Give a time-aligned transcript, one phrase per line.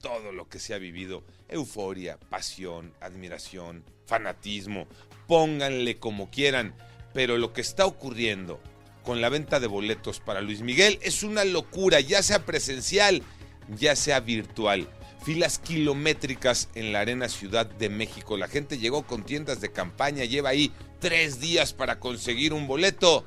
[0.00, 4.86] Todo lo que se ha vivido, euforia, pasión, admiración, fanatismo,
[5.26, 6.74] pónganle como quieran,
[7.12, 8.60] pero lo que está ocurriendo
[9.04, 13.22] con la venta de boletos para Luis Miguel es una locura, ya sea presencial,
[13.76, 14.88] ya sea virtual.
[15.24, 18.38] Filas kilométricas en la Arena Ciudad de México.
[18.38, 23.26] La gente llegó con tiendas de campaña, lleva ahí tres días para conseguir un boleto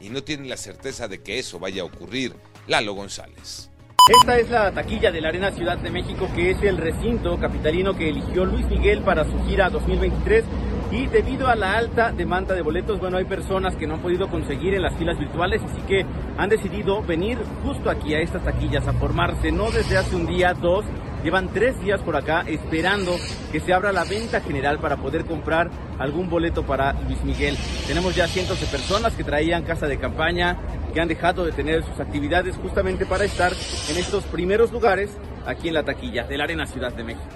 [0.00, 2.34] y no tienen la certeza de que eso vaya a ocurrir.
[2.66, 3.70] Lalo González.
[4.08, 7.96] Esta es la taquilla de la Arena Ciudad de México, que es el recinto capitalino
[7.96, 10.44] que eligió Luis Miguel para su gira 2023.
[10.92, 14.28] Y debido a la alta demanda de boletos, bueno, hay personas que no han podido
[14.28, 16.06] conseguir en las filas virtuales, así que
[16.38, 20.54] han decidido venir justo aquí a estas taquillas a formarse, no desde hace un día,
[20.54, 20.84] dos,
[21.26, 23.16] Llevan tres días por acá esperando
[23.50, 25.68] que se abra la venta general para poder comprar
[25.98, 27.56] algún boleto para Luis Miguel.
[27.88, 30.56] Tenemos ya cientos de personas que traían casa de campaña,
[30.96, 33.52] que han dejado de tener sus actividades justamente para estar
[33.90, 35.10] en estos primeros lugares
[35.44, 37.28] aquí en la taquilla de la Arena Ciudad de México.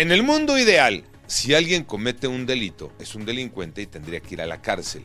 [0.00, 4.36] En el mundo ideal, si alguien comete un delito, es un delincuente y tendría que
[4.36, 5.04] ir a la cárcel.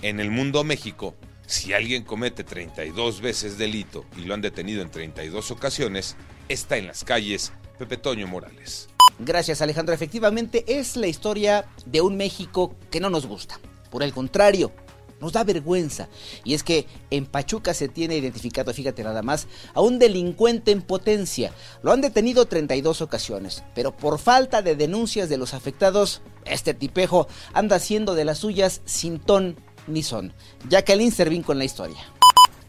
[0.00, 4.92] En el mundo México, si alguien comete 32 veces delito y lo han detenido en
[4.92, 6.14] 32 ocasiones,
[6.48, 8.88] está en las calles Pepe Toño Morales.
[9.18, 13.58] Gracias Alejandro, efectivamente es la historia de un México que no nos gusta.
[13.90, 14.72] Por el contrario,
[15.22, 16.08] nos da vergüenza.
[16.44, 20.82] Y es que en Pachuca se tiene identificado, fíjate nada más, a un delincuente en
[20.82, 21.52] potencia.
[21.82, 27.28] Lo han detenido 32 ocasiones, pero por falta de denuncias de los afectados, este tipejo
[27.54, 29.56] anda haciendo de las suyas sin ton
[29.86, 30.32] ni son.
[30.68, 32.11] Jacqueline Servín con la historia.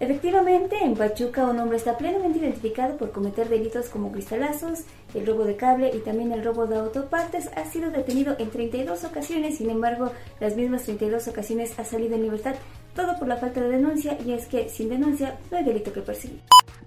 [0.04, 4.80] Efectivamente, en Pachuca un hombre está plenamente identificado por cometer delitos como cristalazos,
[5.14, 7.48] el robo de cable y también el robo de autopartes.
[7.56, 10.12] Ha sido detenido en 32 ocasiones, sin embargo,
[10.42, 12.56] las mismas 32 ocasiones ha salido en libertad.
[12.94, 16.02] Todo por la falta de denuncia y es que sin denuncia no hay delito que
[16.02, 16.42] perseguir.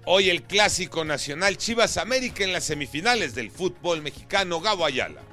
[0.05, 5.23] Hoy el clásico nacional Chivas América en las semifinales del fútbol mexicano Gabo Ayala.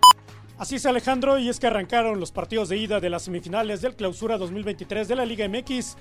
[0.56, 3.94] Así es Alejandro y es que arrancaron los partidos de ida de las semifinales del
[3.94, 5.96] Clausura 2023 de la Liga MX.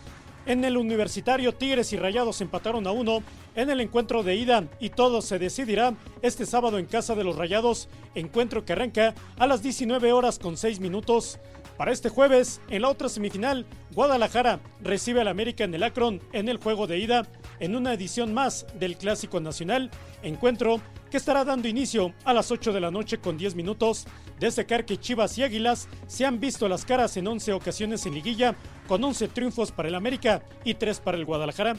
[0.46, 3.24] En el universitario, Tigres y Rayados empataron a uno
[3.56, 7.38] en el encuentro de ida y todo se decidirá este sábado en casa de los
[7.38, 11.40] Rayados, encuentro que arranca a las 19 horas con 6 minutos.
[11.78, 16.50] Para este jueves, en la otra semifinal, Guadalajara recibe al América en el Akron en
[16.50, 17.26] el juego de ida,
[17.62, 19.92] en una edición más del Clásico Nacional,
[20.24, 20.82] encuentro
[21.14, 24.08] que estará dando inicio a las 8 de la noche con 10 minutos.
[24.40, 28.56] Destacar que Chivas y Águilas se han visto las caras en 11 ocasiones en liguilla,
[28.88, 31.76] con 11 triunfos para el América y 3 para el Guadalajara.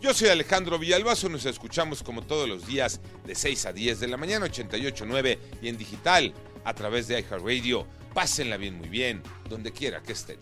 [0.00, 4.06] Yo soy Alejandro Villalbazo, nos escuchamos como todos los días de 6 a 10 de
[4.06, 6.32] la mañana, 88.9 y en digital
[6.62, 7.88] a través de iHeartRadio.
[8.14, 10.38] Pásenla bien, muy bien, donde quiera que estén.